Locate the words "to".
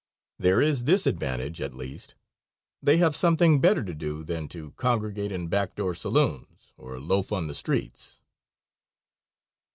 3.83-3.93, 4.47-4.71